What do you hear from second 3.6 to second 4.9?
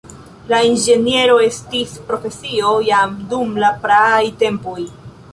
la praaj landoj.